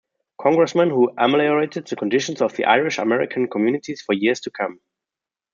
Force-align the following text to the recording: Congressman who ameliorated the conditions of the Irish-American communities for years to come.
Congressman 0.39 0.89
who 0.89 1.11
ameliorated 1.15 1.85
the 1.85 1.95
conditions 1.95 2.41
of 2.41 2.55
the 2.55 2.65
Irish-American 2.65 3.47
communities 3.47 4.01
for 4.01 4.13
years 4.13 4.39
to 4.39 4.49
come. 4.49 4.79